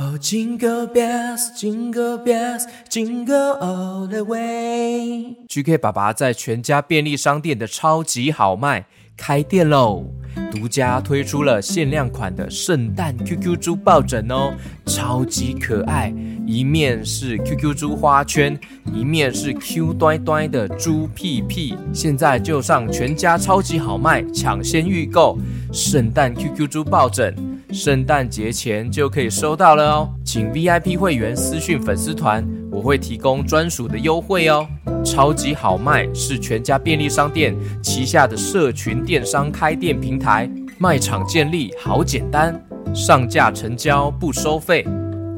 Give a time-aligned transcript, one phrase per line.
[0.00, 5.34] Oh, jingle bells, jingle bells, jingle all the way.
[5.48, 10.04] GK 爸爸在全家便利商店的超级好卖开店喽！
[10.52, 14.54] 独家推出了限量款的圣诞 QQ 猪抱枕哦，
[14.86, 16.14] 超级可爱，
[16.46, 18.56] 一面是 QQ 猪花圈，
[18.94, 21.74] 一面是 Q 端端的猪屁屁。
[21.92, 25.36] 现在就上全家超级好卖，抢先预购
[25.72, 27.34] 圣诞 QQ 猪抱枕，
[27.72, 30.08] 圣诞节前就可以收到了哦。
[30.24, 34.66] 请 VIP 会员私讯粉丝团，我会提供专属的优惠哦。
[35.04, 42.58] 超级好卖是全家便利商店旗下的社群电商开店平台，卖场建立好简单，
[42.94, 44.84] 上架成交不收费，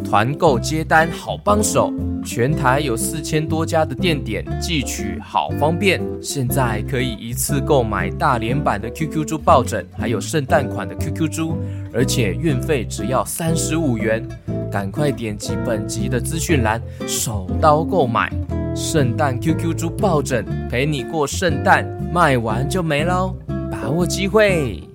[0.05, 1.93] 团购接单好帮手，
[2.25, 6.01] 全台有四千多家的店点，寄取好方便。
[6.21, 11.57] 现在可以一次购买大连版的 QQ 猪抱枕，还有圣诞款的 QQ 猪，
[11.93, 14.27] 而且运费只要三十五元。
[14.71, 18.33] 赶快点击本集的资讯栏，手刀购买。
[18.75, 23.35] 圣诞 QQ 猪抱枕陪你过圣诞，卖完就没喽，
[23.71, 24.90] 把握机会。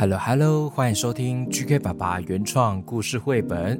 [0.00, 3.78] Hello Hello，欢迎收听 GK 爸爸原创故事绘本，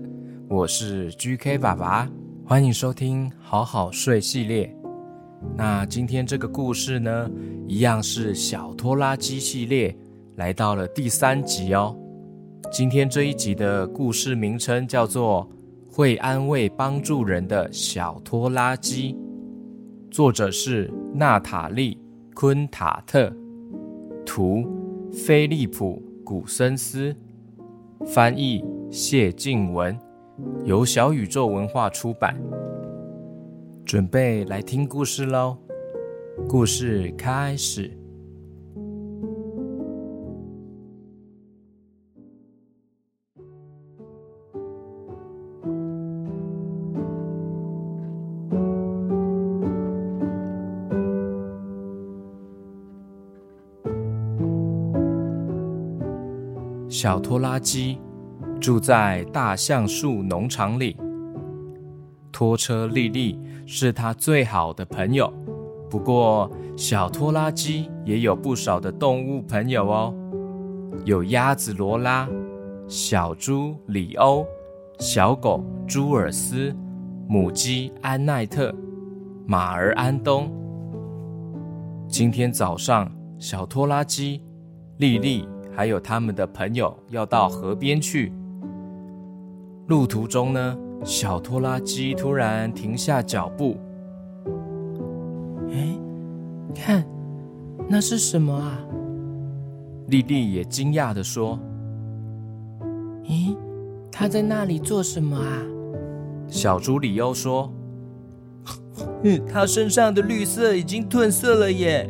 [0.51, 2.07] 我是 GK 爸爸，
[2.45, 4.71] 欢迎收听好好睡系列。
[5.57, 7.31] 那今天这个故事呢，
[7.67, 9.97] 一样是小拖拉机系列，
[10.37, 11.97] 来到了第三集哦。
[12.71, 15.49] 今天这一集的故事名称叫做
[15.91, 19.15] 《会安慰帮助人的小拖拉机》，
[20.15, 21.95] 作者是娜塔莉·
[22.35, 23.35] 昆塔特，
[24.27, 24.67] 图
[25.11, 27.13] 菲利普·古森思，
[28.07, 29.99] 翻译谢静文，
[30.65, 32.41] 由小宇宙文化出版。
[33.85, 35.59] 准备来听故事喽！
[36.49, 38.00] 故事开始。
[57.03, 57.99] 小拖拉机
[58.61, 60.95] 住在大橡树农场里。
[62.31, 65.33] 拖车莉莉是他最好的朋友，
[65.89, 70.15] 不过小拖拉机也有不少的动物朋友哦，
[71.07, 72.29] 有鸭子罗拉、
[72.87, 74.45] 小猪里欧、
[74.99, 76.71] 小狗朱尔斯、
[77.27, 78.75] 母鸡安奈特、
[79.47, 80.53] 马儿安东。
[82.07, 84.43] 今天早上，小拖拉机
[84.99, 85.49] 莉莉
[85.81, 88.31] 还有他们的朋友要到河边去，
[89.87, 90.77] 路途中呢。
[91.03, 93.79] 小拖拉机突然停下脚步。
[95.71, 95.99] 哎，
[96.75, 97.03] 看，
[97.89, 98.79] 那是什么啊？
[100.09, 101.59] 丽丽也惊讶的说
[103.25, 103.57] ：“咦，
[104.13, 105.63] 他在那里做什么啊？”
[106.47, 107.73] 小猪里欧说
[109.25, 112.07] ：“嗯， 他身上的绿色已经褪色了耶。”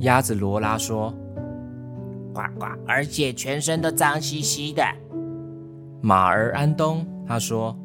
[0.00, 1.14] 鸭子罗拉说
[2.32, 4.82] ：“呱呱，而且全身都脏兮兮的。”
[6.02, 7.76] 马儿安东他说。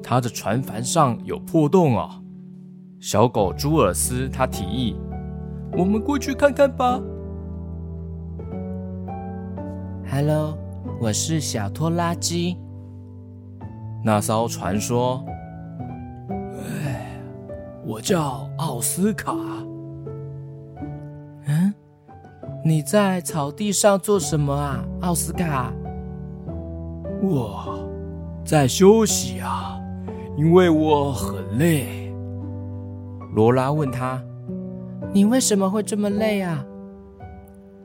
[0.00, 2.22] 他的船帆上有破洞啊！
[2.98, 4.96] 小狗朱尔斯他提议
[5.76, 6.98] ：“我们过去看看吧。”
[10.10, 10.56] Hello，
[11.00, 12.56] 我是小拖拉机。
[14.02, 15.22] 那艘船说
[16.64, 17.20] ：“哎，
[17.84, 19.34] 我叫奥斯卡。”
[22.64, 25.72] 你在草地上做什么啊，奥斯卡？
[27.22, 27.78] 我
[28.44, 29.74] 在休息啊。
[30.36, 32.14] 因为我很累，
[33.34, 34.22] 罗拉问他
[35.12, 36.64] ：“你为什么会这么累啊？”“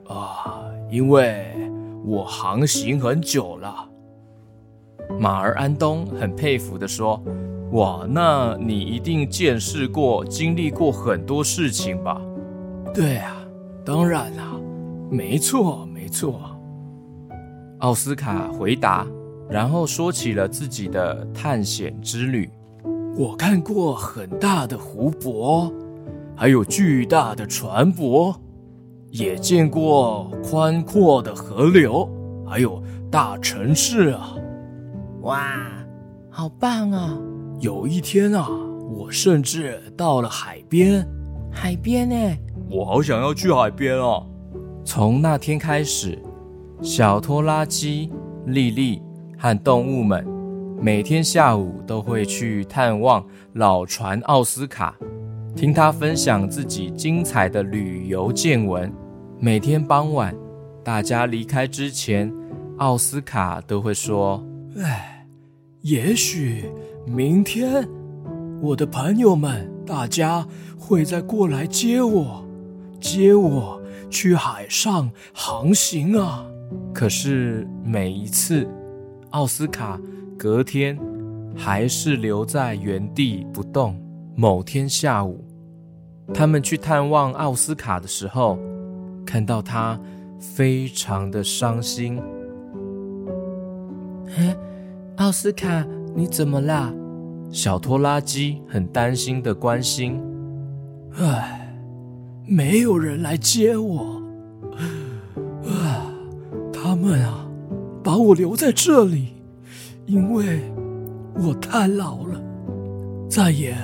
[0.07, 1.47] 啊，因为
[2.05, 3.89] 我航行很久了。”
[5.19, 7.19] 马儿安东很佩服的说
[7.73, 12.21] ：“哇，那你一定见识过、经历过很多事情吧
[12.93, 13.35] ？”“对啊，
[13.83, 14.53] 当然啦，
[15.09, 16.39] 没错，没错。”
[17.79, 19.05] 奥斯卡回答。
[19.49, 22.49] 然后说起了自己的探险之旅。
[23.15, 25.71] 我看过很大的湖泊，
[26.35, 28.33] 还有巨大的船舶，
[29.11, 32.09] 也见过宽阔的河流，
[32.47, 34.33] 还有大城市啊！
[35.21, 35.53] 哇，
[36.31, 37.15] 好棒啊！
[37.59, 38.47] 有一天啊，
[38.89, 41.07] 我甚至到了海边。
[41.51, 42.15] 海边呢？
[42.71, 44.25] 我好想要去海边啊！
[44.85, 46.17] 从那天开始，
[46.81, 48.11] 小拖拉机
[48.45, 49.01] 莉莉。
[49.35, 50.25] 和动物们
[50.79, 53.21] 每天下午都会去探望
[53.55, 54.95] 老船奥斯卡，
[55.53, 58.89] 听他分享自己精彩的旅游见闻。
[59.41, 60.33] 每天傍晚，
[60.81, 62.33] 大家离开之前，
[62.77, 64.41] 奥斯卡都会说
[64.79, 65.27] ：“哎，
[65.81, 66.71] 也许
[67.05, 67.85] 明天
[68.61, 70.47] 我的朋友们大家
[70.79, 72.45] 会再过来接我，
[73.01, 73.81] 接我
[74.13, 76.45] 去海上航行啊。”
[76.93, 78.67] 可是每一次，
[79.31, 79.99] 奥斯卡
[80.37, 80.97] 隔天
[81.55, 83.99] 还是留在原地不动。
[84.35, 85.43] 某天下午，
[86.33, 88.57] 他们去探望奥斯卡的时候，
[89.25, 89.99] 看到他
[90.39, 92.19] 非常的伤心。
[94.37, 94.55] 哎，
[95.17, 96.93] 奥斯卡，你怎么啦？
[97.51, 100.19] 小拖拉机很担心的关心。
[101.19, 101.62] 唉，
[102.45, 104.21] 没有人来接我。
[105.65, 106.11] 啊，
[106.73, 107.45] 他们啊，
[108.03, 109.33] 把我留在这里，
[110.05, 110.61] 因为
[111.35, 112.41] 我太老了，
[113.29, 113.75] 再也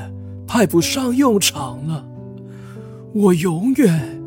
[0.45, 2.05] 派不上用场了。
[3.13, 4.21] 我永远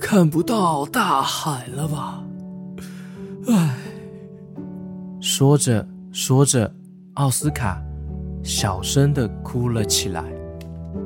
[0.00, 2.24] 看不到大海了吧？
[3.48, 3.76] 唉。
[5.20, 6.72] 说着说着，
[7.14, 7.80] 奥斯卡
[8.42, 10.24] 小声的哭了起来。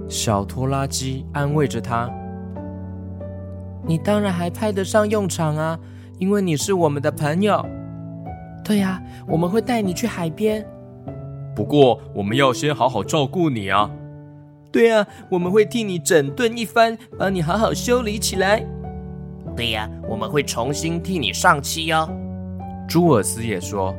[0.08, 2.08] 小拖拉机安慰着他
[3.86, 5.78] ：“你当然还派得上用场啊，
[6.18, 7.64] 因为你是我们的朋友。
[8.64, 10.66] 对呀，我们会带你去海边。
[11.54, 13.90] 不过我们要先好好照顾你啊。
[14.72, 18.64] 对呀，我们会替你整顿一番，帮你好好修理起来。
[19.54, 22.08] 对呀，我们会重新替你上漆哦。”
[22.88, 23.94] 朱尔斯也说。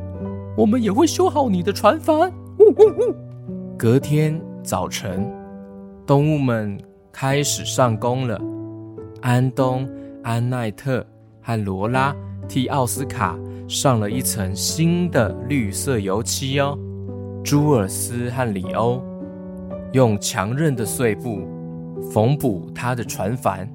[0.58, 2.32] 我们也会修好你的船帆。
[3.78, 5.30] 隔天早晨，
[6.08, 6.80] 动物们
[7.12, 8.40] 开始上工了。
[9.25, 9.89] 安东、
[10.22, 11.04] 安奈特
[11.42, 12.16] 和罗拉
[12.48, 13.36] 替奥斯卡
[13.68, 16.77] 上了一层新的绿色油漆哦。
[17.44, 19.01] 朱尔斯和里欧
[19.94, 21.42] 用强韧的碎布
[22.12, 23.68] 缝补他的船帆。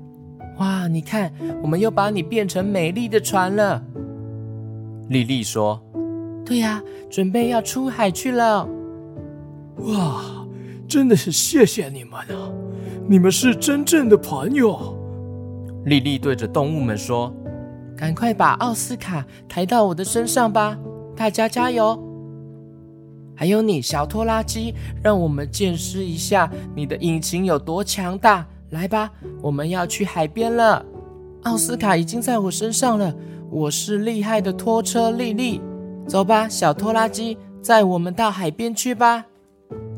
[0.59, 3.83] 哇，你看，我们又把你变成美丽的船了。
[5.09, 5.83] 丽丽说。
[6.47, 6.81] 对呀，
[7.11, 8.69] 准备要出海去了。
[9.79, 10.47] 哇，
[10.87, 12.53] 真的是谢谢你们啊！
[13.09, 14.97] 你们是真正的朋友。
[15.85, 17.35] 丽丽对着动物们说
[17.97, 20.79] ：“赶快把奥斯卡抬到我的身上吧，
[21.17, 21.99] 大家加油！
[23.35, 28.47] 还有你，小拖拉机，让我们见识一下你的引擎有多强大。
[28.71, 29.11] 来吧，
[29.43, 30.85] 我们要去海边了。
[31.45, 33.15] 奥斯卡已经在我身上了，
[33.51, 35.61] 我是厉害的拖车丽丽。”
[36.07, 39.25] 走吧，小拖拉机，载我们到海边去吧。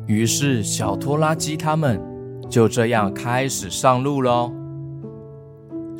[0.06, 2.00] 于是，小拖拉机他们
[2.48, 4.52] 就这样开始上路喽。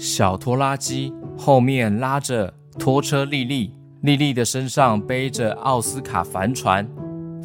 [0.02, 6.84] 小拖拉机后面拉着拖车丽丽，丽丽的身上背着奥斯卡帆船，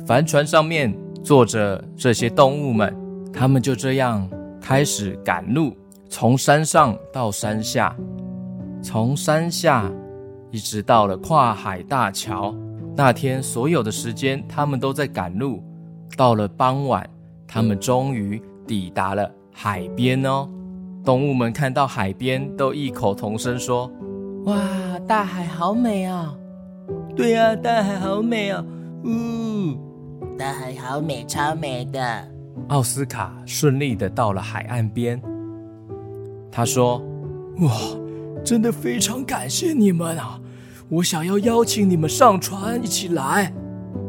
[0.08, 0.92] 帆船上面
[1.24, 2.92] 坐着这些动物们。
[3.32, 4.28] 他们就这样
[4.60, 5.78] 开始赶路，
[6.10, 7.96] 从山上到山下，
[8.82, 9.92] 从山下。
[10.50, 12.56] 一直到了跨海大桥
[12.96, 15.62] 那天，所有的时间他们都在赶路。
[16.16, 17.08] 到了傍晚，
[17.48, 20.50] 他们终于抵达了海边哦。
[21.08, 23.90] 动物们看到海边，都异口同声说
[24.44, 24.60] ：“哇，
[25.08, 26.36] 大海好美啊
[27.16, 28.62] ！”“对呀，大海好美啊
[29.06, 29.78] ！”“呜，
[30.38, 32.28] 大海好美，超美的。”
[32.68, 35.22] 奥斯卡顺利的到了海岸边。
[36.52, 37.02] 他说
[37.64, 37.72] ：“哇。”
[38.44, 40.42] 真的非常感谢你们啊！
[40.90, 43.54] 我想要邀请你们上船一起来，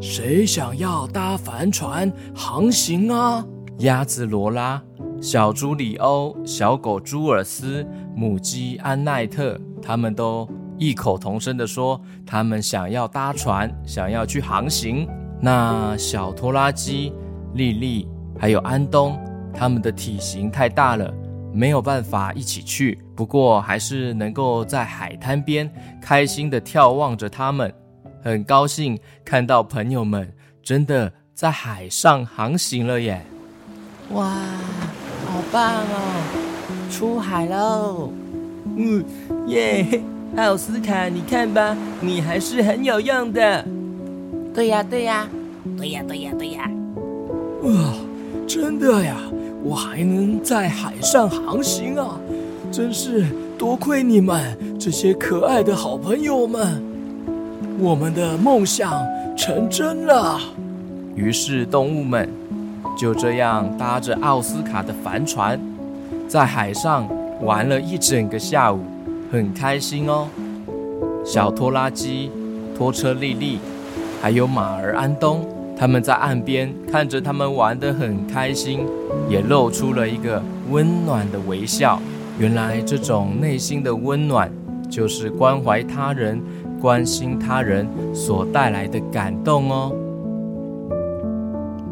[0.01, 3.45] 谁想要搭帆船航行啊？
[3.77, 4.81] 鸭子罗拉、
[5.21, 7.85] 小猪里欧、小狗朱尔斯、
[8.15, 15.07] 母鸡安奈特，他们都异口同声地说，他们想要搭船，想要去航行。
[15.41, 17.13] 那小拖拉机
[17.53, 18.07] 莉莉
[18.39, 19.19] 还有安东，
[19.53, 21.13] 他们的体型太大了。
[21.51, 27.73] 没有办法一起去，不过还是能够在海滩边开心的眺望着他们，
[28.23, 33.25] 很高兴看到朋友们真的在海上航行了耶！
[34.11, 34.37] 哇，
[35.39, 38.11] 好棒哦，出海喽！
[38.75, 39.01] 嗯，
[39.47, 40.01] 耶，
[40.35, 43.65] 奥斯卡，你看吧，你还是很有用的。
[44.53, 45.29] 对呀，对呀，
[45.77, 46.69] 对呀，对呀，对呀！
[47.63, 47.71] 哇，
[48.45, 49.15] 真的呀！
[49.63, 52.19] 我还能在海上航行啊！
[52.69, 53.25] 真是
[53.57, 56.83] 多亏你们这些可爱的好朋友们，
[57.79, 59.01] 我们的梦想
[59.37, 60.37] 成真了。
[61.15, 62.29] 于是动物们
[62.97, 65.59] 就这样搭着奥斯卡的帆船，
[66.27, 67.07] 在海上
[67.41, 68.79] 玩了一整个下午，
[69.31, 70.27] 很开心哦。
[71.23, 72.31] 小拖拉机、
[72.77, 73.59] 拖车丽丽，
[74.21, 75.47] 还有马儿安东。
[75.77, 78.85] 他们在岸边看着他们玩得很开心，
[79.29, 81.97] 也露出了一个温暖的微笑。
[82.37, 84.51] 原来这种内心的温暖，
[84.89, 86.41] 就是关怀他人、
[86.81, 89.95] 关心他人所带来的感动哦。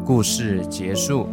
[0.08, 1.28] 故事结束。